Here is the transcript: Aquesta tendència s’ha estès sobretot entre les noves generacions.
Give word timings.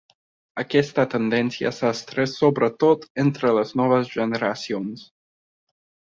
Aquesta 0.61 1.03
tendència 1.09 1.71
s’ha 1.79 1.91
estès 1.97 2.33
sobretot 2.39 3.05
entre 3.25 3.51
les 3.57 3.73
noves 3.81 4.09
generacions. 4.15 5.05